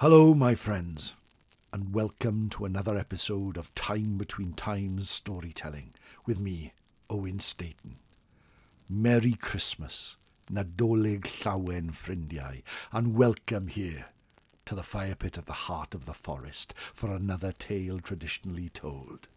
Hello, 0.00 0.34
my 0.34 0.54
friends, 0.54 1.14
and 1.72 1.94
welcome 1.94 2.50
to 2.50 2.66
another 2.66 2.98
episode 2.98 3.56
of 3.56 3.74
Time 3.74 4.18
Between 4.18 4.52
Times 4.52 5.08
storytelling 5.08 5.94
with 6.26 6.38
me, 6.38 6.74
Owen 7.08 7.40
Staton. 7.40 7.96
Merry 8.90 9.32
Christmas, 9.32 10.18
Nadolig 10.52 11.22
Llawen 11.22 11.92
Ffrindiau, 11.92 12.62
and 12.92 13.16
welcome 13.16 13.68
here 13.68 14.08
to 14.66 14.74
the 14.74 14.82
fire 14.82 15.14
pit 15.14 15.38
at 15.38 15.46
the 15.46 15.64
heart 15.64 15.94
of 15.94 16.04
the 16.04 16.12
forest 16.12 16.74
for 16.76 17.10
another 17.10 17.52
tale 17.52 17.98
traditionally 17.98 18.68
told. 18.68 19.28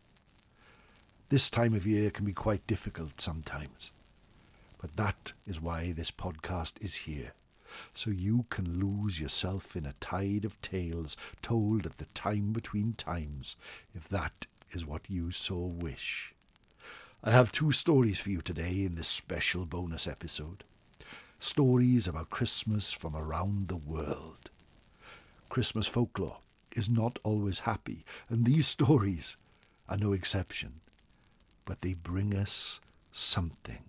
This 1.29 1.49
time 1.49 1.73
of 1.73 1.87
year 1.87 2.11
can 2.11 2.25
be 2.25 2.33
quite 2.33 2.67
difficult 2.67 3.21
sometimes, 3.21 3.91
but 4.81 4.97
that 4.97 5.31
is 5.47 5.61
why 5.61 5.93
this 5.93 6.11
podcast 6.11 6.73
is 6.81 6.95
here 6.97 7.31
so 7.93 8.09
you 8.09 8.45
can 8.49 8.79
lose 8.79 9.19
yourself 9.19 9.75
in 9.75 9.85
a 9.85 9.93
tide 9.99 10.45
of 10.45 10.61
tales 10.61 11.15
told 11.41 11.85
at 11.85 11.97
the 11.97 12.05
time 12.13 12.51
between 12.53 12.93
times, 12.93 13.55
if 13.93 14.07
that 14.09 14.47
is 14.71 14.85
what 14.85 15.09
you 15.09 15.31
so 15.31 15.57
wish. 15.57 16.33
I 17.23 17.31
have 17.31 17.51
two 17.51 17.71
stories 17.71 18.19
for 18.19 18.29
you 18.29 18.41
today 18.41 18.83
in 18.83 18.95
this 18.95 19.07
special 19.07 19.65
bonus 19.65 20.07
episode. 20.07 20.63
Stories 21.37 22.07
about 22.07 22.29
Christmas 22.29 22.93
from 22.93 23.15
around 23.15 23.67
the 23.67 23.77
world. 23.77 24.49
Christmas 25.49 25.87
folklore 25.87 26.37
is 26.75 26.89
not 26.89 27.19
always 27.23 27.59
happy, 27.59 28.05
and 28.29 28.45
these 28.45 28.67
stories 28.67 29.35
are 29.87 29.97
no 29.97 30.13
exception. 30.13 30.79
But 31.65 31.81
they 31.81 31.93
bring 31.93 32.35
us 32.35 32.79
something, 33.11 33.83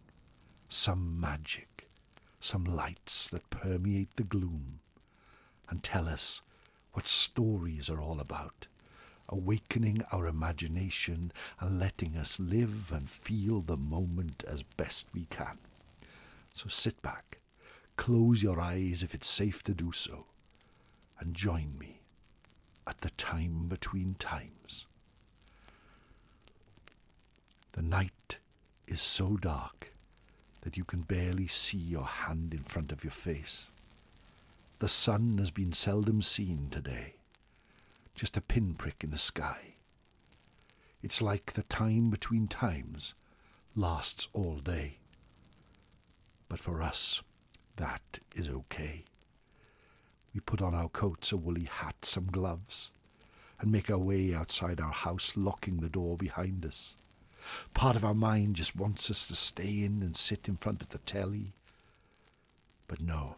some 0.68 1.20
magic 1.20 1.79
some 2.40 2.64
lights 2.64 3.28
that 3.28 3.50
permeate 3.50 4.16
the 4.16 4.22
gloom 4.22 4.80
and 5.68 5.82
tell 5.82 6.08
us 6.08 6.40
what 6.92 7.06
stories 7.06 7.88
are 7.88 8.00
all 8.00 8.18
about, 8.18 8.66
awakening 9.28 10.02
our 10.10 10.26
imagination 10.26 11.30
and 11.60 11.78
letting 11.78 12.16
us 12.16 12.40
live 12.40 12.90
and 12.92 13.08
feel 13.08 13.60
the 13.60 13.76
moment 13.76 14.42
as 14.48 14.62
best 14.62 15.06
we 15.14 15.26
can. 15.26 15.58
So 16.52 16.68
sit 16.68 17.00
back, 17.02 17.38
close 17.96 18.42
your 18.42 18.60
eyes 18.60 19.02
if 19.02 19.14
it's 19.14 19.28
safe 19.28 19.62
to 19.64 19.74
do 19.74 19.92
so, 19.92 20.26
and 21.20 21.34
join 21.34 21.78
me 21.78 22.00
at 22.86 23.02
the 23.02 23.10
time 23.10 23.68
between 23.68 24.14
times. 24.18 24.86
The 27.72 27.82
night 27.82 28.38
is 28.88 29.00
so 29.00 29.36
dark 29.36 29.92
that 30.62 30.76
you 30.76 30.84
can 30.84 31.00
barely 31.00 31.46
see 31.46 31.78
your 31.78 32.04
hand 32.04 32.52
in 32.52 32.62
front 32.62 32.92
of 32.92 33.04
your 33.04 33.10
face. 33.10 33.68
The 34.78 34.88
sun 34.88 35.38
has 35.38 35.50
been 35.50 35.72
seldom 35.72 36.22
seen 36.22 36.68
today, 36.70 37.14
just 38.14 38.36
a 38.36 38.40
pinprick 38.40 39.04
in 39.04 39.10
the 39.10 39.18
sky. 39.18 39.74
It's 41.02 41.22
like 41.22 41.52
the 41.52 41.62
time 41.64 42.10
between 42.10 42.46
times 42.48 43.14
lasts 43.74 44.28
all 44.32 44.56
day. 44.56 44.98
But 46.48 46.60
for 46.60 46.82
us, 46.82 47.22
that 47.76 48.18
is 48.34 48.50
okay. 48.50 49.04
We 50.34 50.40
put 50.40 50.62
on 50.62 50.74
our 50.74 50.88
coats, 50.88 51.32
a 51.32 51.36
woolly 51.36 51.68
hat, 51.70 52.04
some 52.04 52.26
gloves, 52.26 52.90
and 53.60 53.72
make 53.72 53.90
our 53.90 53.98
way 53.98 54.34
outside 54.34 54.80
our 54.80 54.92
house, 54.92 55.32
locking 55.36 55.78
the 55.78 55.88
door 55.88 56.16
behind 56.16 56.64
us. 56.64 56.94
Part 57.74 57.96
of 57.96 58.04
our 58.04 58.14
mind 58.14 58.56
just 58.56 58.76
wants 58.76 59.10
us 59.10 59.26
to 59.28 59.36
stay 59.36 59.82
in 59.82 60.02
and 60.02 60.16
sit 60.16 60.48
in 60.48 60.56
front 60.56 60.82
of 60.82 60.90
the 60.90 60.98
telly. 60.98 61.52
But 62.86 63.00
no, 63.00 63.36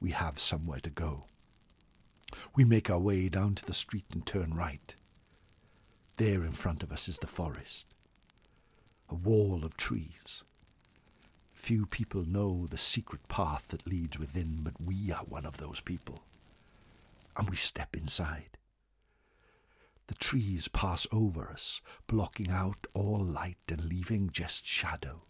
we 0.00 0.10
have 0.10 0.38
somewhere 0.38 0.80
to 0.80 0.90
go. 0.90 1.24
We 2.54 2.64
make 2.64 2.88
our 2.90 2.98
way 2.98 3.28
down 3.28 3.54
to 3.56 3.64
the 3.64 3.74
street 3.74 4.06
and 4.12 4.24
turn 4.24 4.54
right. 4.54 4.94
There 6.16 6.44
in 6.44 6.52
front 6.52 6.82
of 6.82 6.92
us 6.92 7.08
is 7.08 7.18
the 7.18 7.26
forest, 7.26 7.86
a 9.08 9.14
wall 9.14 9.64
of 9.64 9.76
trees. 9.76 10.42
Few 11.52 11.86
people 11.86 12.24
know 12.24 12.66
the 12.66 12.78
secret 12.78 13.28
path 13.28 13.68
that 13.68 13.86
leads 13.86 14.18
within, 14.18 14.60
but 14.62 14.80
we 14.80 15.12
are 15.12 15.24
one 15.24 15.46
of 15.46 15.58
those 15.58 15.80
people. 15.80 16.24
And 17.36 17.48
we 17.48 17.56
step 17.56 17.96
inside. 17.96 18.58
The 20.12 20.18
trees 20.18 20.68
pass 20.68 21.06
over 21.10 21.48
us, 21.48 21.80
blocking 22.06 22.50
out 22.50 22.86
all 22.92 23.18
light 23.18 23.56
and 23.68 23.86
leaving 23.86 24.28
just 24.28 24.66
shadow. 24.66 25.22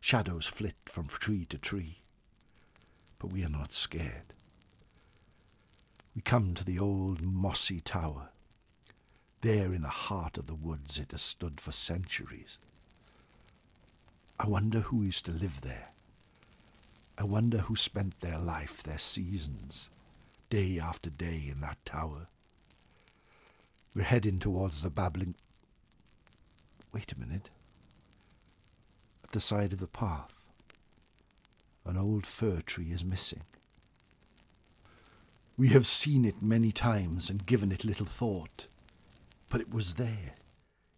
Shadows 0.00 0.46
flit 0.46 0.76
from 0.86 1.08
tree 1.08 1.44
to 1.50 1.58
tree. 1.58 1.98
But 3.18 3.30
we 3.30 3.44
are 3.44 3.50
not 3.50 3.74
scared. 3.74 4.32
We 6.14 6.22
come 6.22 6.54
to 6.54 6.64
the 6.64 6.78
old 6.78 7.20
mossy 7.20 7.82
tower. 7.82 8.30
There 9.42 9.74
in 9.74 9.82
the 9.82 9.88
heart 9.88 10.38
of 10.38 10.46
the 10.46 10.54
woods 10.54 10.98
it 10.98 11.10
has 11.10 11.20
stood 11.20 11.60
for 11.60 11.70
centuries. 11.70 12.56
I 14.38 14.46
wonder 14.46 14.80
who 14.80 15.02
used 15.02 15.26
to 15.26 15.30
live 15.30 15.60
there. 15.60 15.90
I 17.18 17.24
wonder 17.24 17.58
who 17.58 17.76
spent 17.76 18.18
their 18.22 18.38
life, 18.38 18.82
their 18.82 18.98
seasons, 18.98 19.90
day 20.48 20.78
after 20.78 21.10
day 21.10 21.48
in 21.52 21.60
that 21.60 21.84
tower. 21.84 22.28
We're 23.94 24.04
heading 24.04 24.38
towards 24.38 24.82
the 24.82 24.90
babbling. 24.90 25.34
Wait 26.92 27.12
a 27.12 27.18
minute. 27.18 27.50
At 29.24 29.32
the 29.32 29.40
side 29.40 29.72
of 29.72 29.80
the 29.80 29.88
path, 29.88 30.32
an 31.84 31.96
old 31.96 32.24
fir 32.24 32.60
tree 32.60 32.92
is 32.92 33.04
missing. 33.04 33.42
We 35.56 35.68
have 35.68 35.86
seen 35.86 36.24
it 36.24 36.40
many 36.40 36.70
times 36.72 37.28
and 37.28 37.44
given 37.44 37.72
it 37.72 37.84
little 37.84 38.06
thought, 38.06 38.66
but 39.48 39.60
it 39.60 39.74
was 39.74 39.94
there. 39.94 40.34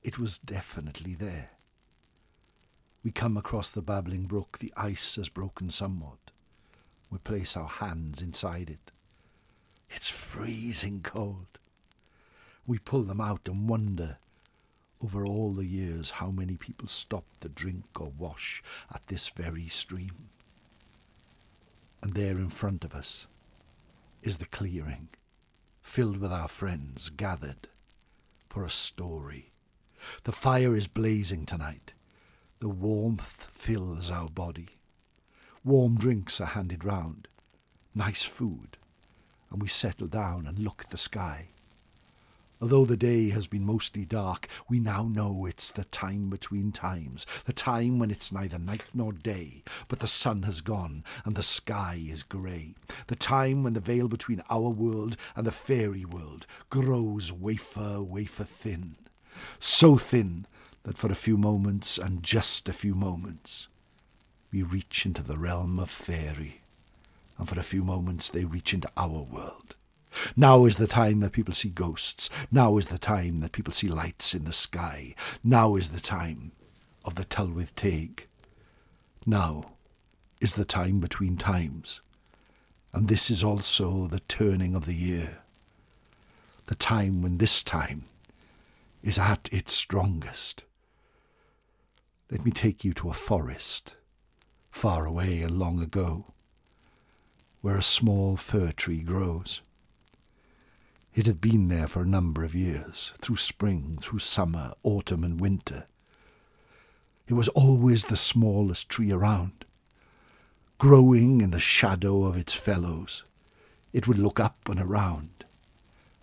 It 0.03 0.19
was 0.19 0.37
definitely 0.39 1.15
there. 1.15 1.51
We 3.03 3.11
come 3.11 3.37
across 3.37 3.71
the 3.71 3.83
babbling 3.83 4.27
brook. 4.27 4.59
The 4.59 4.73
ice 4.77 5.17
has 5.17 5.29
broken 5.29 5.71
somewhat. 5.71 6.31
We 7.11 7.19
place 7.19 7.57
our 7.57 7.69
hands 7.69 8.21
inside 8.21 8.71
it. 8.71 8.93
It's 9.91 10.09
freezing 10.09 11.01
cold. 11.03 11.59
We 12.67 12.79
pull 12.79 13.03
them 13.03 13.21
out 13.21 13.49
and 13.49 13.69
wonder 13.69 14.19
over 15.03 15.27
all 15.27 15.53
the 15.53 15.67
years 15.67 16.11
how 16.11 16.31
many 16.31 16.57
people 16.57 16.87
stopped 16.87 17.41
to 17.41 17.49
drink 17.49 18.01
or 18.01 18.13
wash 18.17 18.63
at 18.93 19.07
this 19.09 19.29
very 19.29 19.67
stream. 19.67 20.31
And 22.03 22.15
there 22.15 22.39
in 22.39 22.51
front 22.51 22.85
of 22.85 22.95
us 22.95 23.27
is 24.23 24.39
the 24.39 24.47
clearing, 24.47 25.09
filled 25.81 26.19
with 26.19 26.33
our 26.33 26.49
friends 26.49 27.09
gathered 27.11 27.69
for 28.49 28.65
a 28.65 28.71
story. 28.71 29.51
The 30.25 30.33
fire 30.33 30.77
is 30.77 30.87
blazing 30.87 31.47
tonight. 31.47 31.95
The 32.61 32.69
warmth 32.69 33.49
fills 33.55 34.11
our 34.11 34.29
body. 34.29 34.69
Warm 35.65 35.97
drinks 35.97 36.41
are 36.41 36.47
handed 36.47 36.85
round, 36.85 37.29
nice 37.95 38.25
food, 38.25 38.77
and 39.51 39.61
we 39.61 39.69
settle 39.69 40.09
down 40.09 40.47
and 40.47 40.59
look 40.59 40.83
at 40.85 40.91
the 40.91 40.97
sky. 40.97 41.49
Although 42.63 42.85
the 42.85 42.97
day 42.97 43.31
has 43.31 43.49
been 43.49 43.67
mostly 43.67 44.05
dark, 44.05 44.47
we 44.69 44.79
now 44.79 45.03
know 45.03 45.47
it's 45.47 45.73
the 45.73 45.83
time 45.83 46.31
between 46.31 46.71
times, 46.71 47.27
the 47.45 47.53
time 47.53 47.99
when 47.99 48.09
it's 48.09 48.31
neither 48.31 48.57
night 48.57 48.85
nor 48.95 49.13
day, 49.13 49.65
but 49.89 49.99
the 49.99 50.07
sun 50.07 50.45
has 50.45 50.61
gone 50.61 51.03
and 51.25 51.35
the 51.35 51.43
sky 51.43 52.01
is 52.09 52.23
grey, 52.23 52.77
the 53.09 53.17
time 53.17 53.65
when 53.65 53.73
the 53.73 53.81
veil 53.81 54.07
between 54.07 54.45
our 54.49 54.69
world 54.69 55.17
and 55.35 55.45
the 55.45 55.51
fairy 55.51 56.05
world 56.05 56.47
grows 56.71 57.33
wafer, 57.33 58.01
wafer 58.01 58.45
thin, 58.45 58.95
so 59.59 59.97
thin 59.97 60.47
that 60.85 60.97
for 60.97 61.11
a 61.11 61.17
few 61.17 61.37
moments, 61.37 61.99
and 61.99 62.23
just 62.23 62.69
a 62.69 62.73
few 62.73 62.95
moments, 62.95 63.67
we 64.53 64.63
reach 64.63 65.05
into 65.05 65.25
the 65.25 65.37
realm 65.37 65.81
of 65.81 65.91
fairy, 65.91 66.61
and 67.39 67.49
for 67.49 67.59
a 67.59 67.65
few 67.65 67.83
moments 67.83 68.31
they 68.31 68.45
reach 68.45 68.73
into 68.73 68.91
our 68.97 69.23
world. 69.23 69.75
Now 70.37 70.65
is 70.67 70.77
the 70.77 70.87
time 70.87 71.21
that 71.21 71.33
people 71.33 71.55
see 71.55 71.69
ghosts. 71.69 72.29
Now 72.51 72.77
is 72.77 72.87
the 72.87 72.99
time 72.99 73.41
that 73.41 73.53
people 73.53 73.73
see 73.73 73.89
lights 73.89 74.35
in 74.35 74.45
the 74.45 74.53
sky. 74.53 75.15
Now 75.43 75.77
is 75.77 75.91
the 75.91 76.01
time 76.01 76.53
of 77.05 77.15
the 77.15 77.25
Tylwyth 77.25 77.75
Teg. 77.75 78.27
Now 79.27 79.73
is 80.41 80.55
the 80.55 80.65
time 80.65 81.01
between 81.01 81.37
times. 81.37 82.01
And 82.93 83.09
this 83.09 83.31
is 83.31 83.43
also 83.43 84.07
the 84.07 84.21
turning 84.21 84.75
of 84.75 84.87
the 84.87 84.95
year. 84.95 85.39
The 86.67 86.75
time 86.75 87.23
when 87.23 87.39
this 87.39 87.63
time 87.63 88.05
is 89.03 89.19
at 89.19 89.49
its 89.53 89.73
strongest. 89.73 90.65
Let 92.31 92.45
me 92.45 92.51
take 92.51 92.85
you 92.85 92.93
to 92.95 93.11
a 93.11 93.15
forest, 93.15 93.97
far 94.71 95.07
away 95.07 95.43
and 95.43 95.59
long 95.59 95.83
ago, 95.83 96.27
where 97.61 97.77
a 97.77 97.83
small 97.83 98.37
fir 98.37 98.73
tree 98.73 99.03
grows. 99.03 99.61
It 101.15 101.27
had 101.27 101.41
been 101.41 101.69
there 101.69 101.89
for 101.89 102.03
a 102.03 102.07
number 102.07 102.43
of 102.43 102.55
years, 102.55 103.13
through 103.21 103.37
spring, 103.37 103.99
through 104.01 104.21
summer, 104.21 104.73
autumn, 104.83 105.25
and 105.25 105.39
winter. 105.39 105.87
It 107.29 107.35
was 107.35 107.49
always 107.49 108.07
the 108.07 108.17
smallest 108.17 108.89
tree 108.89 109.13
around, 109.13 109.65
growing 110.79 111.41
in 111.41 111.51
the 111.51 111.61
shadow 111.61 112.25
of 112.25 112.37
its 112.37 112.55
fellows. 112.55 113.25
it 113.93 114.09
would 114.09 114.19
look 114.19 114.41
up 114.41 114.69
and 114.71 114.81
around 114.81 115.45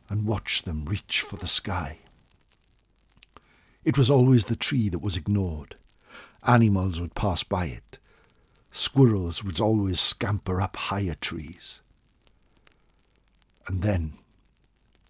and 0.10 0.26
watch 0.26 0.64
them 0.64 0.86
reach 0.86 1.22
for 1.22 1.38
the 1.38 1.48
sky. 1.48 2.00
It 3.84 3.98
was 3.98 4.10
always 4.10 4.46
the 4.46 4.56
tree 4.56 4.90
that 4.90 5.00
was 5.00 5.16
ignored. 5.16 5.76
Animals 6.44 7.00
would 7.00 7.14
pass 7.14 7.44
by 7.44 7.66
it. 7.66 8.00
Squirrels 8.72 9.44
would 9.44 9.60
always 9.60 10.00
scamper 10.00 10.60
up 10.62 10.76
higher 10.76 11.16
trees. 11.16 11.80
And 13.68 13.84
then, 13.84 14.18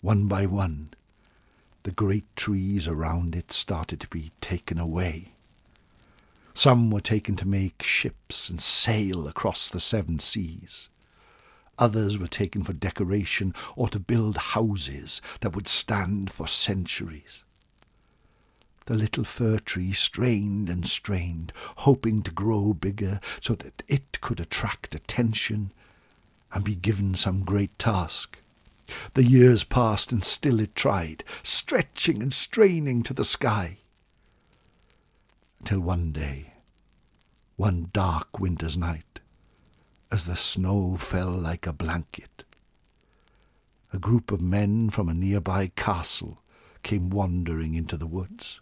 one 0.02 0.28
by 0.28 0.46
one, 0.46 0.94
the 1.84 1.92
great 1.92 2.36
trees 2.36 2.88
around 2.88 3.36
it 3.36 3.52
started 3.52 4.00
to 4.00 4.08
be 4.08 4.32
taken 4.42 4.78
away. 4.78 5.34
Some 6.54 6.92
were 6.92 7.02
taken 7.02 7.36
to 7.38 7.48
make 7.48 7.84
ships 7.84 8.50
and 8.50 8.60
sail 8.60 9.28
across 9.28 9.70
the 9.70 9.80
seven 9.80 10.20
seas. 10.20 10.90
Others 11.78 12.18
were 12.18 12.28
taken 12.28 12.64
for 12.64 12.74
decoration 12.74 13.54
or 13.78 13.88
to 13.90 14.00
build 14.00 14.38
houses 14.38 15.22
that 15.40 15.56
would 15.56 15.68
stand 15.68 16.30
for 16.32 16.48
centuries. 16.48 17.44
The 18.88 18.96
little 18.96 19.24
fir 19.24 19.60
tree 19.60 19.94
strained 19.94 20.68
and 20.68 20.86
strained, 20.86 21.54
hoping 21.78 22.24
to 22.24 22.32
grow 22.32 22.74
bigger 22.74 23.22
so 23.40 23.54
that 23.56 23.84
it 23.88 24.20
could 24.20 24.40
attract 24.40 24.96
attention 24.96 25.72
and 26.52 26.64
be 26.66 26.76
given 26.76 27.16
some 27.16 27.44
great 27.44 27.78
task. 27.78 28.39
The 29.14 29.24
years 29.24 29.64
passed 29.64 30.12
and 30.12 30.24
still 30.24 30.60
it 30.60 30.76
tried, 30.76 31.24
stretching 31.44 32.22
and 32.22 32.34
straining 32.34 33.04
to 33.04 33.14
the 33.14 33.26
sky. 33.26 33.78
Until 35.60 35.82
one 35.82 36.12
day, 36.12 36.54
one 37.56 37.90
dark 37.92 38.40
winter's 38.40 38.78
night, 38.78 39.20
as 40.12 40.26
the 40.26 40.36
snow 40.36 40.98
fell 40.98 41.32
like 41.32 41.68
a 41.68 41.74
blanket, 41.74 42.46
a 43.92 44.00
group 44.00 44.32
of 44.32 44.42
men 44.42 44.90
from 44.90 45.10
a 45.10 45.14
nearby 45.14 45.72
castle 45.76 46.42
came 46.84 47.10
wandering 47.10 47.74
into 47.76 47.98
the 47.98 48.08
woods. 48.08 48.62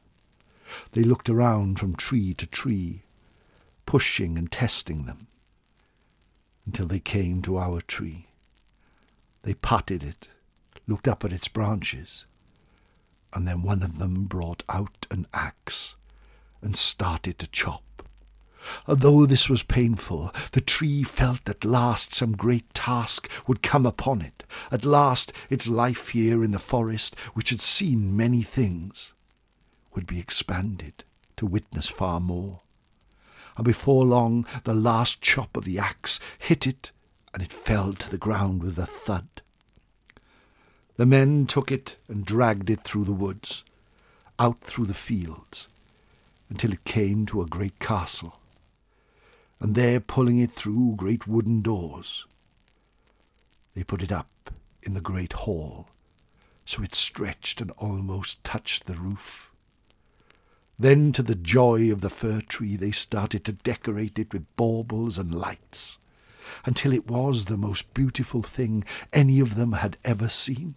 They 0.91 1.03
looked 1.03 1.29
around 1.29 1.79
from 1.79 1.95
tree 1.95 2.33
to 2.33 2.47
tree, 2.47 3.03
pushing 3.85 4.37
and 4.37 4.51
testing 4.51 5.05
them, 5.05 5.27
until 6.65 6.87
they 6.87 6.99
came 6.99 7.41
to 7.43 7.57
our 7.57 7.81
tree. 7.81 8.27
They 9.43 9.53
patted 9.53 10.03
it, 10.03 10.29
looked 10.87 11.07
up 11.07 11.23
at 11.23 11.33
its 11.33 11.47
branches, 11.47 12.25
and 13.33 13.47
then 13.47 13.61
one 13.61 13.83
of 13.83 13.99
them 13.99 14.25
brought 14.25 14.63
out 14.69 15.05
an 15.11 15.27
axe 15.33 15.95
and 16.61 16.75
started 16.75 17.37
to 17.39 17.47
chop. 17.47 17.83
Although 18.87 19.25
this 19.25 19.49
was 19.49 19.63
painful, 19.63 20.33
the 20.51 20.61
tree 20.61 21.03
felt 21.03 21.47
at 21.47 21.63
last 21.63 22.13
some 22.13 22.35
great 22.35 22.73
task 22.73 23.29
would 23.47 23.61
come 23.61 23.85
upon 23.85 24.21
it. 24.21 24.43
At 24.71 24.85
last 24.85 25.31
its 25.49 25.67
life 25.67 26.09
here 26.09 26.43
in 26.43 26.51
the 26.51 26.59
forest, 26.59 27.15
which 27.33 27.49
had 27.49 27.61
seen 27.61 28.17
many 28.17 28.41
things, 28.41 29.13
would 29.93 30.07
be 30.07 30.19
expanded 30.19 31.03
to 31.37 31.45
witness 31.45 31.87
far 31.87 32.19
more. 32.19 32.59
And 33.55 33.65
before 33.65 34.05
long, 34.05 34.45
the 34.63 34.73
last 34.73 35.21
chop 35.21 35.55
of 35.55 35.63
the 35.63 35.79
axe 35.79 36.19
hit 36.37 36.67
it, 36.67 36.91
and 37.37 37.45
it 37.45 37.53
fell 37.53 37.93
to 37.93 38.09
the 38.09 38.17
ground 38.17 38.63
with 38.63 38.79
a 38.79 38.87
thud. 38.87 39.27
The 40.95 41.05
men 41.05 41.45
took 41.45 41.71
it 41.71 41.95
and 42.07 42.25
dragged 42.25 42.71
it 42.71 42.81
through 42.81 43.05
the 43.05 43.13
woods, 43.13 43.63
out 44.39 44.61
through 44.61 44.87
the 44.87 44.95
fields, 44.95 45.67
until 46.49 46.73
it 46.73 46.83
came 46.83 47.27
to 47.27 47.43
a 47.43 47.45
great 47.45 47.77
castle, 47.77 48.39
and 49.59 49.75
there 49.75 49.99
pulling 49.99 50.39
it 50.39 50.49
through 50.49 50.95
great 50.97 51.27
wooden 51.27 51.61
doors, 51.61 52.25
they 53.75 53.83
put 53.83 54.01
it 54.01 54.11
up 54.11 54.49
in 54.81 54.95
the 54.95 54.99
great 54.99 55.33
hall, 55.33 55.89
so 56.65 56.81
it 56.81 56.95
stretched 56.95 57.61
and 57.61 57.69
almost 57.77 58.43
touched 58.43 58.87
the 58.87 58.95
roof. 58.95 59.51
Then, 60.79 61.11
to 61.11 61.21
the 61.21 61.35
joy 61.35 61.91
of 61.91 62.01
the 62.01 62.09
fir 62.09 62.41
tree, 62.41 62.75
they 62.75 62.89
started 62.89 63.45
to 63.45 63.51
decorate 63.51 64.17
it 64.17 64.33
with 64.33 64.55
baubles 64.55 65.19
and 65.19 65.35
lights, 65.35 65.99
until 66.65 66.93
it 66.93 67.07
was 67.07 67.45
the 67.45 67.57
most 67.57 67.93
beautiful 67.93 68.41
thing 68.41 68.83
any 69.13 69.39
of 69.39 69.55
them 69.55 69.73
had 69.73 69.97
ever 70.03 70.29
seen. 70.29 70.75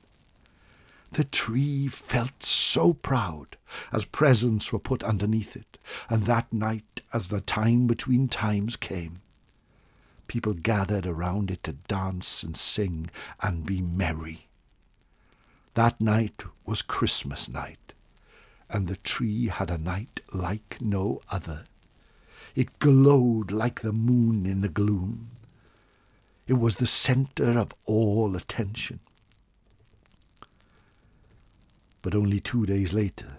The 1.12 1.24
tree 1.24 1.88
felt 1.88 2.42
so 2.42 2.94
proud 2.94 3.56
as 3.92 4.04
presents 4.04 4.72
were 4.72 4.78
put 4.78 5.02
underneath 5.02 5.56
it, 5.56 5.78
and 6.08 6.24
that 6.24 6.52
night, 6.52 7.02
as 7.12 7.28
the 7.28 7.40
time 7.40 7.86
between 7.86 8.28
times 8.28 8.76
came, 8.76 9.20
people 10.28 10.54
gathered 10.54 11.06
around 11.06 11.50
it 11.50 11.64
to 11.64 11.72
dance 11.72 12.42
and 12.42 12.56
sing 12.56 13.10
and 13.42 13.66
be 13.66 13.82
merry. 13.82 14.46
That 15.74 16.00
night 16.00 16.44
was 16.64 16.82
Christmas 16.82 17.48
night 17.48 17.80
and 18.72 18.86
the 18.86 18.96
tree 18.96 19.48
had 19.48 19.70
a 19.70 19.78
night 19.78 20.20
like 20.32 20.78
no 20.80 21.20
other. 21.30 21.64
It 22.54 22.78
glowed 22.78 23.50
like 23.50 23.80
the 23.80 23.92
moon 23.92 24.46
in 24.46 24.60
the 24.60 24.68
gloom. 24.68 25.30
It 26.50 26.58
was 26.58 26.78
the 26.78 26.86
centre 26.88 27.56
of 27.56 27.72
all 27.84 28.34
attention. 28.34 28.98
But 32.02 32.12
only 32.12 32.40
two 32.40 32.66
days 32.66 32.92
later, 32.92 33.36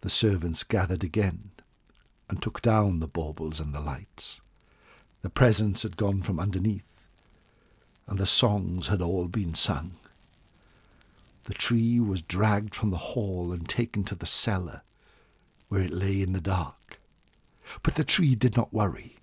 the 0.00 0.10
servants 0.10 0.64
gathered 0.64 1.04
again 1.04 1.52
and 2.28 2.42
took 2.42 2.62
down 2.62 2.98
the 2.98 3.06
baubles 3.06 3.60
and 3.60 3.72
the 3.72 3.80
lights. 3.80 4.40
The 5.22 5.30
presents 5.30 5.84
had 5.84 5.96
gone 5.96 6.22
from 6.22 6.40
underneath, 6.40 6.82
and 8.08 8.18
the 8.18 8.26
songs 8.26 8.88
had 8.88 9.00
all 9.00 9.28
been 9.28 9.54
sung. 9.54 9.92
The 11.44 11.54
tree 11.54 12.00
was 12.00 12.22
dragged 12.22 12.74
from 12.74 12.90
the 12.90 12.96
hall 13.14 13.52
and 13.52 13.68
taken 13.68 14.02
to 14.02 14.16
the 14.16 14.26
cellar, 14.26 14.82
where 15.68 15.82
it 15.82 15.92
lay 15.92 16.20
in 16.20 16.32
the 16.32 16.40
dark. 16.40 16.98
But 17.84 17.94
the 17.94 18.02
tree 18.02 18.34
did 18.34 18.56
not 18.56 18.74
worry, 18.74 19.19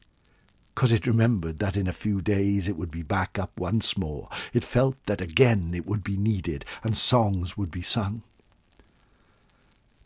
because 0.78 0.92
it 0.92 1.08
remembered 1.08 1.58
that 1.58 1.76
in 1.76 1.88
a 1.88 1.92
few 1.92 2.22
days 2.22 2.68
it 2.68 2.78
would 2.78 2.92
be 2.92 3.02
back 3.02 3.40
up 3.40 3.60
once 3.60 3.98
more. 3.98 4.30
It 4.54 4.64
felt 4.64 5.04
that 5.08 5.20
again 5.20 5.72
it 5.74 5.88
would 5.88 6.04
be 6.04 6.16
needed, 6.16 6.66
and 6.84 6.96
songs 6.96 7.58
would 7.58 7.72
be 7.72 7.82
sung. 7.82 8.22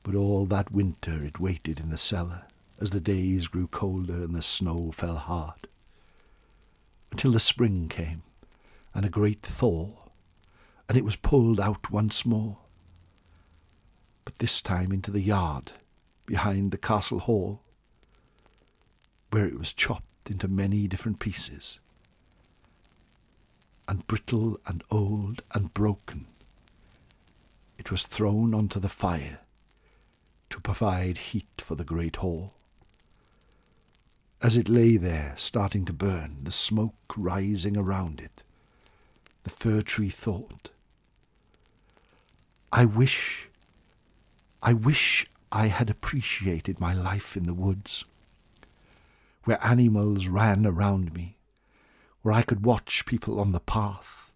But 0.02 0.16
all 0.16 0.46
that 0.46 0.72
winter 0.72 1.26
it 1.26 1.42
waited 1.42 1.82
in 1.82 1.90
the 1.90 1.98
cellar, 1.98 2.44
as 2.80 2.92
the 2.92 3.02
days 3.02 3.50
grew 3.50 3.68
colder 3.68 4.14
and 4.14 4.34
the 4.34 4.42
snow 4.42 4.94
fell 4.94 5.18
hard, 5.18 5.68
until 7.12 7.34
the 7.34 7.42
spring 7.42 7.90
came, 7.90 8.24
and 8.94 9.04
a 9.04 9.10
great 9.10 9.42
thaw 9.42 9.90
and 10.88 10.98
it 10.98 11.04
was 11.04 11.18
pulled 11.18 11.60
out 11.60 11.92
once 11.92 12.26
more. 12.26 12.60
But 14.24 14.40
this 14.40 14.62
time 14.62 14.94
into 14.94 15.12
the 15.12 15.20
yard 15.20 15.74
behind 16.26 16.72
the 16.72 16.78
castle 16.78 17.20
hall, 17.20 17.62
where 19.32 19.46
it 19.46 19.60
was 19.60 19.74
chopped 19.74 20.06
into 20.30 20.48
many 20.48 20.88
different 20.88 21.20
pieces, 21.20 21.80
and 23.88 24.06
brittle 24.08 24.60
and 24.68 24.84
old 24.92 25.42
and 25.54 25.74
broken. 25.74 26.28
It 27.78 27.92
was 27.92 28.06
thrown 28.06 28.54
onto 28.54 28.80
the 28.80 28.90
fire 28.90 29.40
to 30.50 30.60
provide 30.60 31.18
heat 31.18 31.48
for 31.58 31.76
the 31.76 31.84
great 31.84 32.18
hall. 32.18 32.54
As 34.42 34.58
it 34.58 34.70
lay 34.70 34.98
there, 34.98 35.34
starting 35.38 35.86
to 35.86 35.94
burn, 35.94 36.38
the 36.44 36.52
smoke 36.52 36.96
rising 37.16 37.78
around 37.78 38.20
it, 38.20 38.44
the 39.44 39.50
fir 39.50 39.82
tree 39.82 40.10
thought, 40.10 40.70
I 42.72 42.86
wish, 42.86 43.50
I 44.62 44.74
wish 44.74 45.26
I 45.52 45.68
had 45.68 45.90
appreciated 45.90 46.80
my 46.80 46.94
life 46.94 47.36
in 47.36 47.44
the 47.44 47.54
woods, 47.54 48.06
where 49.44 49.64
animals 49.66 50.28
ran 50.28 50.66
around 50.66 51.14
me, 51.14 51.38
where 52.22 52.34
I 52.34 52.42
could 52.42 52.66
watch 52.66 53.06
people 53.06 53.40
on 53.40 53.52
the 53.52 53.60
path, 53.60 54.32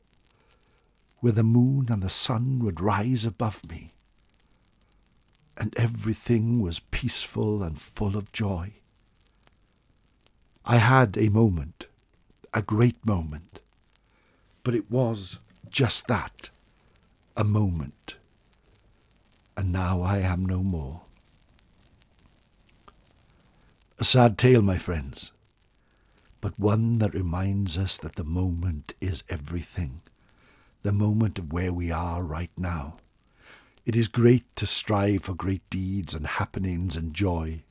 where 1.19 1.33
the 1.33 1.43
moon 1.43 1.88
and 1.89 2.01
the 2.01 2.09
sun 2.09 2.59
would 2.59 2.81
rise 2.81 3.25
above 3.25 3.69
me, 3.69 3.91
and 5.57 5.74
everything 5.77 6.62
was 6.62 6.79
peaceful 6.79 7.63
and 7.63 7.79
full 7.79 8.17
of 8.17 8.31
joy. 8.31 8.74
I 10.65 10.77
had 10.77 11.17
a 11.17 11.29
moment, 11.29 11.88
a 12.53 12.62
great 12.62 13.05
moment, 13.05 13.59
but 14.63 14.75
it 14.75 14.89
was 14.89 15.39
just 15.69 16.07
that, 16.07 16.50
a 17.38 17.43
moment 17.43 18.15
and 19.57 19.71
now 19.71 20.01
I 20.01 20.17
am 20.17 20.45
no 20.45 20.62
more. 20.62 21.01
A 23.97 24.03
sad 24.03 24.37
tale, 24.37 24.61
my 24.61 24.77
friends, 24.77 25.31
but 26.41 26.59
one 26.59 26.97
that 26.99 27.13
reminds 27.13 27.77
us 27.77 27.97
that 27.97 28.15
the 28.15 28.25
moment 28.25 28.93
is 28.99 29.23
everything, 29.29 30.01
the 30.83 30.91
moment 30.91 31.39
of 31.39 31.53
where 31.53 31.71
we 31.71 31.91
are 31.91 32.21
right 32.21 32.51
now. 32.57 32.97
It 33.85 33.95
is 33.95 34.09
great 34.09 34.43
to 34.57 34.65
strive 34.65 35.23
for 35.23 35.33
great 35.33 35.61
deeds 35.69 36.13
and 36.13 36.27
happenings 36.27 36.97
and 36.97 37.13
joy, 37.13 37.63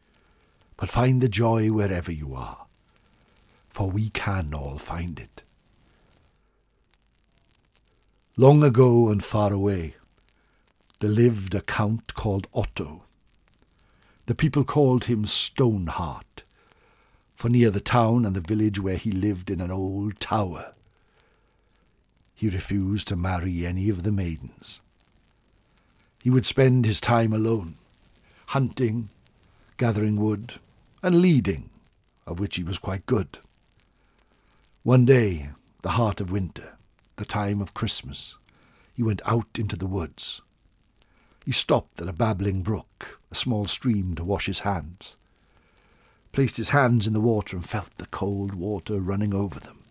but 0.79 0.89
find 0.89 1.21
the 1.21 1.29
joy 1.29 1.71
wherever 1.71 2.11
you 2.11 2.35
are, 2.35 2.67
for 3.69 3.91
we 3.91 4.09
can 4.09 4.55
all 4.55 4.79
find 4.79 5.21
it. 5.21 5.43
Long 8.39 8.63
ago 8.63 9.11
and 9.11 9.23
far 9.23 9.53
away, 9.53 9.97
there 11.01 11.11
lived 11.11 11.55
a 11.55 11.61
count 11.61 12.15
called 12.15 12.49
Otto. 12.55 13.04
The 14.27 14.35
people 14.35 14.65
called 14.65 15.05
him 15.05 15.27
Stoneheart, 15.27 16.45
for 17.37 17.51
near 17.51 17.71
the 17.71 17.81
town 17.81 18.25
and 18.25 18.35
the 18.35 18.41
village 18.41 18.81
where 18.81 18.97
he 18.97 19.13
lived 19.13 19.51
in 19.51 19.61
an 19.61 19.71
old 19.71 20.19
tower, 20.19 20.73
he 22.35 22.49
refused 22.49 23.09
to 23.09 23.17
marry 23.17 23.67
any 23.67 23.89
of 23.91 24.03
the 24.03 24.13
maidens. 24.13 24.81
He 26.23 26.31
would 26.31 26.47
spend 26.47 26.87
his 26.87 27.01
time 27.01 27.35
alone, 27.35 27.77
hunting, 28.47 29.11
gathering 29.77 30.17
wood, 30.17 30.55
and 31.03 31.21
leading, 31.21 31.69
of 32.27 32.41
which 32.41 32.57
he 32.57 32.65
was 32.65 32.79
quite 32.79 33.05
good. 33.05 33.39
One 34.85 35.05
day, 35.05 35.51
the 35.83 35.91
heart 35.91 36.23
of 36.23 36.33
winter, 36.33 36.79
the 37.17 37.27
time 37.27 37.61
of 37.61 37.75
Christmas, 37.75 38.37
he 38.95 39.03
went 39.03 39.21
out 39.27 39.59
into 39.59 39.77
the 39.77 39.87
woods. 39.87 40.41
He 41.45 41.53
stopped 41.53 42.01
at 42.01 42.09
a 42.09 42.13
babbling 42.13 42.63
brook, 42.63 43.21
a 43.31 43.35
small 43.35 43.67
stream, 43.67 44.15
to 44.15 44.25
wash 44.25 44.47
his 44.47 44.61
hands, 44.61 45.15
placed 46.33 46.57
his 46.57 46.71
hands 46.71 47.07
in 47.07 47.13
the 47.13 47.21
water 47.21 47.57
and 47.57 47.69
felt 47.69 47.95
the 47.97 48.07
cold 48.07 48.55
water 48.55 48.99
running 48.99 49.35
over 49.35 49.61
them. 49.61 49.85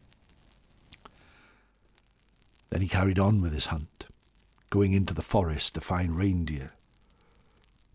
Then 2.69 2.81
he 2.81 2.87
carried 2.87 3.19
on 3.19 3.39
with 3.39 3.53
his 3.53 3.67
hunt, 3.67 4.07
going 4.71 4.93
into 4.93 5.13
the 5.13 5.21
forest 5.21 5.75
to 5.75 5.81
find 5.81 6.17
reindeer. 6.17 6.73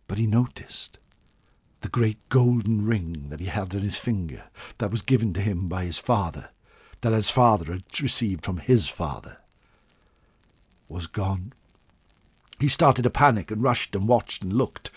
But 0.06 0.18
he 0.18 0.26
noticed 0.26 0.98
the 1.80 1.88
great 1.88 2.18
golden 2.28 2.86
ring 2.86 3.28
that 3.28 3.40
he 3.40 3.46
held 3.46 3.74
on 3.74 3.82
his 3.82 3.98
finger, 3.98 4.44
that 4.78 4.90
was 4.92 5.02
given 5.02 5.32
to 5.34 5.40
him 5.40 5.68
by 5.68 5.84
his 5.84 5.98
father, 5.98 6.50
that 7.00 7.12
his 7.12 7.30
father 7.30 7.72
had 7.72 8.00
received 8.00 8.44
from 8.44 8.58
his 8.58 8.88
father, 8.88 9.38
was 10.88 11.08
gone. 11.08 11.52
He 12.58 12.68
started 12.68 13.02
to 13.02 13.10
panic 13.10 13.50
and 13.50 13.62
rushed 13.62 13.94
and 13.94 14.08
watched 14.08 14.42
and 14.42 14.52
looked 14.52 14.90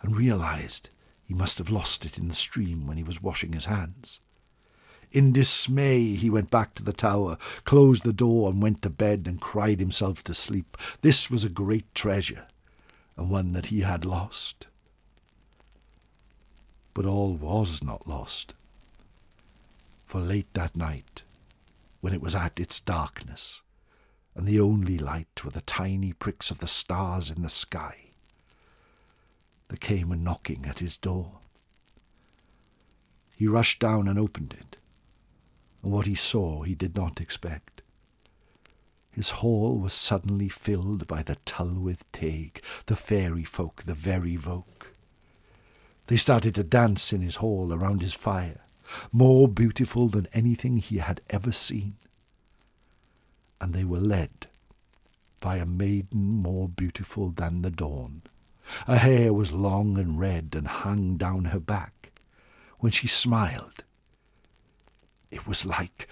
and 0.00 0.16
realized 0.16 0.88
he 1.24 1.34
must 1.34 1.58
have 1.58 1.70
lost 1.70 2.04
it 2.04 2.18
in 2.18 2.28
the 2.28 2.34
stream 2.34 2.86
when 2.86 2.96
he 2.96 3.02
was 3.02 3.22
washing 3.22 3.52
his 3.52 3.66
hands. 3.66 4.20
In 5.12 5.32
dismay, 5.32 6.14
he 6.14 6.30
went 6.30 6.50
back 6.50 6.74
to 6.74 6.82
the 6.82 6.92
tower, 6.92 7.38
closed 7.64 8.02
the 8.02 8.12
door, 8.12 8.50
and 8.50 8.62
went 8.62 8.82
to 8.82 8.90
bed 8.90 9.24
and 9.26 9.40
cried 9.40 9.80
himself 9.80 10.22
to 10.24 10.34
sleep. 10.34 10.76
This 11.00 11.30
was 11.30 11.44
a 11.44 11.48
great 11.48 11.94
treasure, 11.94 12.46
and 13.16 13.30
one 13.30 13.52
that 13.52 13.66
he 13.66 13.80
had 13.80 14.04
lost. 14.04 14.66
But 16.92 17.04
all 17.04 17.34
was 17.34 17.82
not 17.82 18.06
lost. 18.06 18.54
For 20.06 20.20
late 20.20 20.52
that 20.54 20.76
night, 20.76 21.22
when 22.00 22.12
it 22.12 22.22
was 22.22 22.34
at 22.34 22.60
its 22.60 22.80
darkness, 22.80 23.62
and 24.36 24.46
the 24.46 24.60
only 24.60 24.98
light 24.98 25.44
were 25.44 25.50
the 25.50 25.62
tiny 25.62 26.12
pricks 26.12 26.50
of 26.50 26.60
the 26.60 26.68
stars 26.68 27.30
in 27.30 27.42
the 27.42 27.48
sky, 27.48 28.10
there 29.68 29.78
came 29.78 30.12
a 30.12 30.16
knocking 30.16 30.66
at 30.66 30.78
his 30.78 30.96
door. 30.96 31.40
He 33.34 33.48
rushed 33.48 33.80
down 33.80 34.06
and 34.06 34.18
opened 34.18 34.54
it 34.58 34.76
and 35.86 35.92
what 35.92 36.06
he 36.06 36.16
saw 36.16 36.62
he 36.62 36.74
did 36.74 36.96
not 36.96 37.20
expect. 37.20 37.80
His 39.12 39.30
hall 39.30 39.78
was 39.78 39.92
suddenly 39.92 40.48
filled 40.48 41.06
by 41.06 41.22
the 41.22 41.36
Tylwyth 41.46 42.02
Teg, 42.10 42.60
the 42.86 42.96
fairy 42.96 43.44
folk, 43.44 43.84
the 43.84 43.94
very 43.94 44.36
folk. 44.36 44.88
They 46.08 46.16
started 46.16 46.56
to 46.56 46.64
dance 46.64 47.12
in 47.12 47.22
his 47.22 47.36
hall 47.36 47.72
around 47.72 48.02
his 48.02 48.14
fire, 48.14 48.62
more 49.12 49.46
beautiful 49.46 50.08
than 50.08 50.26
anything 50.32 50.78
he 50.78 50.98
had 50.98 51.20
ever 51.30 51.52
seen. 51.52 51.94
And 53.60 53.72
they 53.72 53.84
were 53.84 53.98
led 53.98 54.48
by 55.40 55.56
a 55.56 55.66
maiden 55.66 56.42
more 56.42 56.68
beautiful 56.68 57.30
than 57.30 57.62
the 57.62 57.70
dawn. 57.70 58.22
Her 58.86 58.98
hair 58.98 59.32
was 59.32 59.52
long 59.52 59.98
and 59.98 60.18
red 60.18 60.54
and 60.56 60.66
hung 60.66 61.16
down 61.16 61.46
her 61.46 61.60
back. 61.60 62.10
When 62.78 62.92
she 62.92 63.06
smiled, 63.06 63.84
it 65.30 65.46
was 65.46 65.64
like 65.64 66.08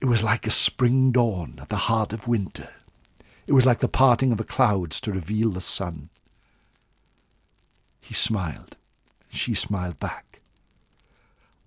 it 0.00 0.06
was 0.06 0.22
like 0.22 0.46
a 0.46 0.50
spring 0.50 1.12
dawn 1.12 1.58
at 1.60 1.68
the 1.68 1.76
heart 1.76 2.12
of 2.12 2.28
winter. 2.28 2.70
It 3.46 3.52
was 3.52 3.64
like 3.64 3.78
the 3.78 3.88
parting 3.88 4.32
of 4.32 4.38
the 4.38 4.44
clouds 4.44 5.00
to 5.00 5.12
reveal 5.12 5.50
the 5.50 5.60
sun. 5.60 6.10
He 8.00 8.12
smiled. 8.12 8.76
She 9.28 9.54
smiled 9.54 9.98
back. 9.98 10.40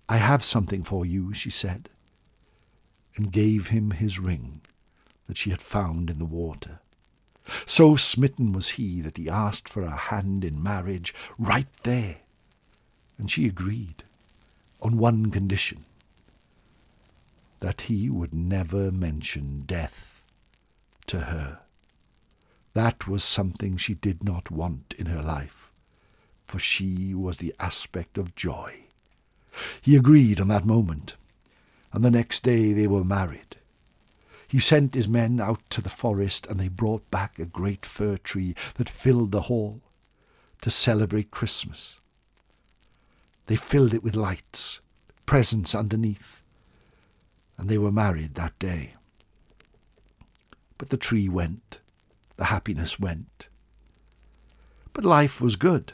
I 0.08 0.16
have 0.16 0.42
something 0.42 0.82
for 0.82 1.06
you, 1.06 1.32
she 1.32 1.50
said, 1.50 1.88
and 3.16 3.32
gave 3.32 3.68
him 3.68 3.92
his 3.92 4.18
ring 4.18 4.60
that 5.26 5.36
she 5.36 5.50
had 5.50 5.60
found 5.60 6.10
in 6.10 6.18
the 6.18 6.24
water. 6.24 6.80
So 7.66 7.96
smitten 7.96 8.52
was 8.52 8.70
he 8.70 9.00
that 9.00 9.16
he 9.16 9.28
asked 9.28 9.68
for 9.68 9.82
her 9.82 9.96
hand 9.96 10.44
in 10.44 10.62
marriage 10.62 11.14
right 11.38 11.72
there, 11.82 12.18
and 13.18 13.30
she 13.30 13.46
agreed 13.46 14.04
on 14.80 14.98
one 14.98 15.30
condition 15.30 15.84
that 17.60 17.82
he 17.82 18.08
would 18.08 18.34
never 18.34 18.90
mention 18.90 19.64
death 19.66 20.22
to 21.06 21.20
her. 21.20 21.60
That 22.72 23.06
was 23.06 23.24
something 23.24 23.76
she 23.76 23.94
did 23.94 24.24
not 24.24 24.50
want 24.50 24.94
in 24.96 25.06
her 25.06 25.22
life, 25.22 25.72
for 26.46 26.58
she 26.58 27.14
was 27.14 27.38
the 27.38 27.54
aspect 27.58 28.16
of 28.16 28.34
joy. 28.34 28.84
He 29.82 29.96
agreed 29.96 30.40
on 30.40 30.48
that 30.48 30.64
moment, 30.64 31.14
and 31.92 32.04
the 32.04 32.10
next 32.10 32.42
day 32.42 32.72
they 32.72 32.86
were 32.86 33.04
married. 33.04 33.56
He 34.48 34.58
sent 34.58 34.94
his 34.94 35.08
men 35.08 35.40
out 35.40 35.60
to 35.70 35.80
the 35.80 35.88
forest, 35.88 36.46
and 36.46 36.58
they 36.58 36.68
brought 36.68 37.08
back 37.10 37.38
a 37.38 37.44
great 37.44 37.86
fir 37.86 38.16
tree 38.16 38.54
that 38.74 38.88
filled 38.88 39.30
the 39.30 39.42
hall 39.42 39.80
to 40.62 40.70
celebrate 40.70 41.30
Christmas. 41.30 41.96
They 43.46 43.56
filled 43.56 43.94
it 43.94 44.02
with 44.02 44.16
lights, 44.16 44.80
presents 45.24 45.74
underneath, 45.74 46.42
and 47.56 47.68
they 47.68 47.78
were 47.78 47.92
married 47.92 48.34
that 48.34 48.58
day. 48.58 48.94
But 50.78 50.90
the 50.90 50.96
tree 50.96 51.28
went, 51.28 51.80
the 52.36 52.46
happiness 52.46 52.98
went. 52.98 53.48
But 54.92 55.04
life 55.04 55.40
was 55.40 55.56
good. 55.56 55.92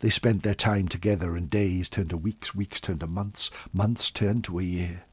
They 0.00 0.10
spent 0.10 0.42
their 0.42 0.54
time 0.54 0.88
together, 0.88 1.36
and 1.36 1.48
days 1.48 1.88
turned 1.88 2.10
to 2.10 2.16
weeks, 2.16 2.54
weeks 2.54 2.80
turned 2.80 3.00
to 3.00 3.06
months, 3.06 3.50
months 3.72 4.10
turned 4.10 4.44
to 4.44 4.58
a 4.58 4.62
year. 4.62 5.04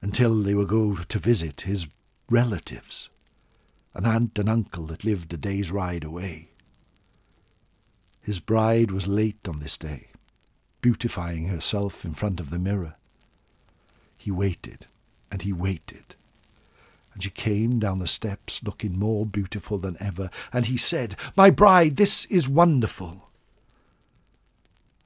Until 0.00 0.42
they 0.42 0.54
would 0.54 0.68
go 0.68 0.96
to 0.96 1.18
visit 1.18 1.62
his 1.62 1.88
relatives, 2.28 3.08
an 3.94 4.06
aunt 4.06 4.38
and 4.38 4.48
uncle 4.48 4.86
that 4.86 5.04
lived 5.04 5.32
a 5.32 5.36
day's 5.36 5.70
ride 5.70 6.04
away. 6.04 6.48
His 8.20 8.40
bride 8.40 8.90
was 8.90 9.06
late 9.06 9.46
on 9.48 9.60
this 9.60 9.76
day, 9.76 10.08
beautifying 10.80 11.48
herself 11.48 12.04
in 12.04 12.14
front 12.14 12.40
of 12.40 12.50
the 12.50 12.58
mirror. 12.58 12.94
He 14.16 14.30
waited, 14.30 14.86
and 15.30 15.42
he 15.42 15.52
waited. 15.52 16.14
And 17.14 17.22
she 17.22 17.30
came 17.30 17.78
down 17.78 17.98
the 17.98 18.06
steps 18.06 18.62
looking 18.62 18.98
more 18.98 19.26
beautiful 19.26 19.78
than 19.78 19.96
ever, 20.00 20.30
and 20.52 20.66
he 20.66 20.76
said, 20.76 21.16
My 21.36 21.50
bride, 21.50 21.96
this 21.96 22.24
is 22.26 22.48
wonderful. 22.48 23.28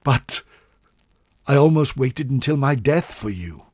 But 0.04 0.42
I 1.46 1.56
almost 1.56 1.96
waited 1.96 2.30
until 2.30 2.56
my 2.56 2.74
death 2.74 3.12
for 3.12 3.30
you. 3.30 3.64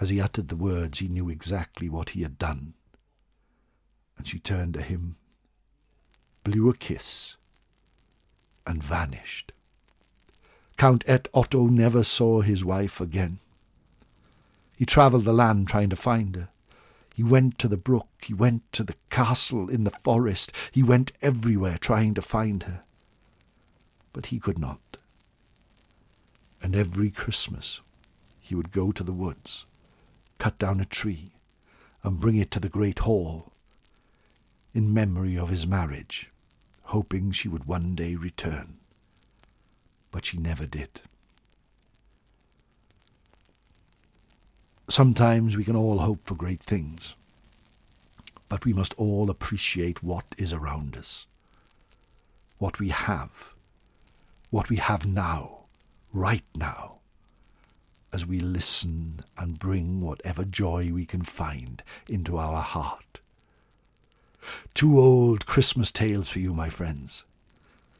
As 0.00 0.08
he 0.08 0.20
uttered 0.20 0.48
the 0.48 0.56
words, 0.56 0.98
he 0.98 1.08
knew 1.08 1.28
exactly 1.28 1.88
what 1.88 2.10
he 2.10 2.22
had 2.22 2.38
done. 2.38 2.74
And 4.16 4.26
she 4.26 4.38
turned 4.38 4.74
to 4.74 4.82
him, 4.82 5.16
blew 6.42 6.68
a 6.70 6.74
kiss, 6.74 7.36
and 8.66 8.82
vanished. 8.82 9.52
Count 10.76 11.04
Et 11.06 11.28
Otto 11.34 11.66
never 11.66 12.02
saw 12.02 12.40
his 12.40 12.64
wife 12.64 13.00
again. 13.00 13.38
He 14.80 14.86
travelled 14.86 15.26
the 15.26 15.34
land 15.34 15.68
trying 15.68 15.90
to 15.90 15.94
find 15.94 16.34
her. 16.36 16.48
He 17.14 17.22
went 17.22 17.58
to 17.58 17.68
the 17.68 17.76
brook, 17.76 18.08
he 18.22 18.32
went 18.32 18.62
to 18.72 18.82
the 18.82 18.94
castle 19.10 19.68
in 19.68 19.84
the 19.84 19.90
forest, 19.90 20.54
he 20.72 20.82
went 20.82 21.12
everywhere 21.20 21.76
trying 21.76 22.14
to 22.14 22.22
find 22.22 22.62
her. 22.62 22.84
But 24.14 24.26
he 24.32 24.40
could 24.40 24.58
not. 24.58 24.96
And 26.62 26.74
every 26.74 27.10
Christmas 27.10 27.82
he 28.38 28.54
would 28.54 28.72
go 28.72 28.90
to 28.90 29.04
the 29.04 29.12
woods, 29.12 29.66
cut 30.38 30.58
down 30.58 30.80
a 30.80 30.86
tree, 30.86 31.34
and 32.02 32.18
bring 32.18 32.36
it 32.36 32.50
to 32.52 32.58
the 32.58 32.70
great 32.70 33.00
hall, 33.00 33.52
in 34.72 34.94
memory 34.94 35.36
of 35.36 35.50
his 35.50 35.66
marriage, 35.66 36.30
hoping 36.84 37.32
she 37.32 37.48
would 37.48 37.66
one 37.66 37.94
day 37.94 38.14
return 38.14 38.78
but 40.10 40.24
she 40.24 40.38
never 40.38 40.66
did. 40.66 41.02
Sometimes 44.90 45.56
we 45.56 45.62
can 45.62 45.76
all 45.76 45.98
hope 45.98 46.18
for 46.24 46.34
great 46.34 46.60
things, 46.60 47.14
but 48.48 48.64
we 48.64 48.72
must 48.72 48.92
all 48.94 49.30
appreciate 49.30 50.02
what 50.02 50.24
is 50.36 50.52
around 50.52 50.96
us, 50.96 51.26
what 52.58 52.80
we 52.80 52.88
have, 52.88 53.54
what 54.50 54.68
we 54.68 54.78
have 54.78 55.06
now, 55.06 55.66
right 56.12 56.42
now, 56.56 56.98
as 58.12 58.26
we 58.26 58.40
listen 58.40 59.20
and 59.38 59.60
bring 59.60 60.00
whatever 60.00 60.44
joy 60.44 60.90
we 60.92 61.06
can 61.06 61.22
find 61.22 61.84
into 62.08 62.36
our 62.36 62.60
heart. 62.60 63.20
Two 64.74 64.98
old 64.98 65.46
Christmas 65.46 65.92
tales 65.92 66.28
for 66.30 66.40
you, 66.40 66.52
my 66.52 66.68
friends. 66.68 67.22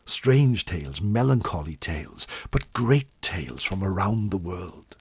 Strange 0.06 0.66
tales, 0.66 1.00
melancholy 1.00 1.76
tales, 1.76 2.26
but 2.50 2.72
great 2.72 3.06
tales 3.22 3.62
from 3.62 3.84
around 3.84 4.32
the 4.32 4.36
world. 4.36 4.96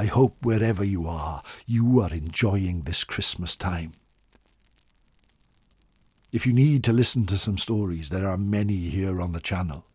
I 0.00 0.06
hope 0.06 0.36
wherever 0.42 0.84
you 0.84 1.08
are, 1.08 1.42
you 1.66 2.00
are 2.00 2.12
enjoying 2.12 2.82
this 2.82 3.02
Christmas 3.02 3.56
time. 3.56 3.94
If 6.30 6.46
you 6.46 6.52
need 6.52 6.84
to 6.84 6.92
listen 6.92 7.26
to 7.26 7.36
some 7.36 7.58
stories, 7.58 8.10
there 8.10 8.28
are 8.28 8.36
many 8.36 8.76
here 8.90 9.20
on 9.20 9.32
the 9.32 9.40
channel, 9.40 9.86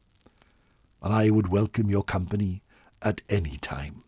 and 1.02 1.14
I 1.14 1.30
would 1.30 1.48
welcome 1.48 1.90
your 1.90 2.04
company 2.04 2.64
at 3.02 3.22
any 3.30 3.56
time. 3.58 4.04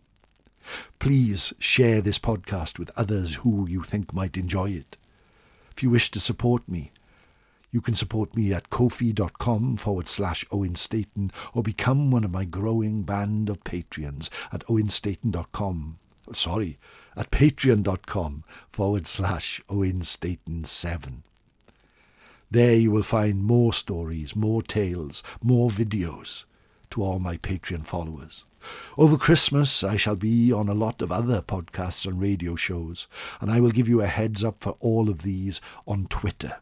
Please 0.99 1.53
share 1.59 2.01
this 2.01 2.19
podcast 2.19 2.77
with 2.77 2.91
others 2.97 3.35
who 3.35 3.65
you 3.65 3.81
think 3.81 4.13
might 4.13 4.37
enjoy 4.37 4.71
it. 4.71 4.97
If 5.71 5.81
you 5.81 5.89
wish 5.89 6.11
to 6.11 6.19
support 6.19 6.67
me, 6.67 6.91
you 7.75 7.81
can 7.81 7.93
support 7.93 8.37
me 8.37 8.53
at 8.53 8.69
kofi.com 8.69 9.75
forward 9.75 10.07
slash 10.07 10.45
Owen 10.49 10.75
Staton 10.75 11.29
or 11.53 11.61
become 11.61 12.09
one 12.09 12.23
of 12.23 12.31
my 12.31 12.45
growing 12.45 13.03
band 13.03 13.49
of 13.49 13.65
Patreons 13.65 14.29
at 14.53 14.63
owenstaton.com. 14.69 15.99
Sorry, 16.31 16.79
at 17.17 17.31
patreon.com 17.31 18.45
forward 18.69 19.05
slash 19.05 19.61
Owen 19.67 20.03
Staton 20.03 20.63
7. 20.63 21.23
There 22.49 22.75
you 22.77 22.91
will 22.91 23.03
find 23.03 23.43
more 23.43 23.73
stories, 23.73 24.37
more 24.37 24.61
tales, 24.61 25.21
more 25.43 25.69
videos 25.69 26.45
to 26.91 27.03
all 27.03 27.19
my 27.19 27.35
Patreon 27.35 27.85
followers. 27.85 28.45
Over 28.97 29.17
Christmas, 29.17 29.83
I 29.83 29.97
shall 29.97 30.15
be 30.15 30.49
on 30.49 30.69
a 30.69 30.73
lot 30.73 31.01
of 31.01 31.11
other 31.11 31.41
podcasts 31.41 32.05
and 32.05 32.21
radio 32.21 32.55
shows, 32.55 33.07
and 33.41 33.51
I 33.51 33.59
will 33.59 33.71
give 33.71 33.89
you 33.89 33.99
a 33.99 34.07
heads 34.07 34.45
up 34.45 34.61
for 34.61 34.77
all 34.79 35.09
of 35.09 35.23
these 35.23 35.59
on 35.85 36.07
Twitter. 36.07 36.59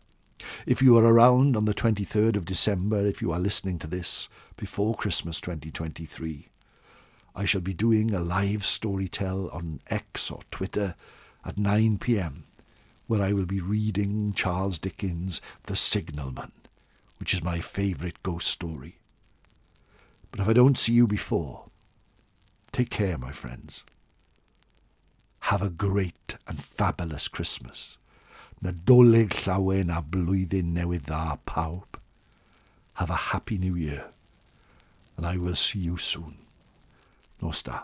If 0.66 0.82
you 0.82 0.98
are 0.98 1.06
around 1.06 1.56
on 1.56 1.66
the 1.66 1.74
23rd 1.74 2.36
of 2.36 2.46
December, 2.46 3.06
if 3.06 3.22
you 3.22 3.32
are 3.32 3.40
listening 3.40 3.80
to 3.80 3.88
this 3.88 4.30
before 4.58 4.96
Christmas 4.96 5.40
2023, 5.42 6.48
I 7.36 7.46
shall 7.46 7.62
be 7.62 7.74
doing 7.74 8.14
a 8.14 8.20
live 8.20 8.62
storytell 8.62 9.54
on 9.54 9.80
X 9.90 10.30
or 10.30 10.42
Twitter 10.52 10.96
at 11.46 11.58
9 11.58 11.98
pm 11.98 12.46
where 13.08 13.22
I 13.22 13.34
will 13.34 13.46
be 13.46 13.60
reading 13.60 14.34
Charles 14.34 14.80
Dickens' 14.80 15.42
The 15.64 15.76
Signalman, 15.76 16.52
which 17.20 17.34
is 17.34 17.44
my 17.44 17.60
favourite 17.60 18.24
ghost 18.24 18.48
story. 18.48 19.00
But 20.32 20.40
if 20.40 20.48
I 20.48 20.54
don't 20.54 20.78
see 20.78 20.94
you 20.94 21.06
before, 21.06 21.66
take 22.72 22.90
care, 22.90 23.18
my 23.18 23.32
friends. 23.32 23.84
Have 25.42 25.62
a 25.62 25.70
great 25.70 26.38
and 26.48 26.64
fabulous 26.64 27.28
Christmas. 27.28 27.98
Nadolig 28.64 29.34
llawen 29.44 29.90
a 29.92 30.00
blwyddyn 30.00 30.72
newydd 30.78 31.10
dda 31.10 31.36
pawb. 31.50 31.98
Have 33.02 33.12
a 33.12 33.24
happy 33.34 33.58
new 33.58 33.76
year, 33.76 34.06
and 35.18 35.26
I 35.28 35.36
will 35.36 35.56
see 35.56 35.80
you 35.80 35.98
soon. 35.98 36.38
Nos 37.42 37.64
da. 37.64 37.82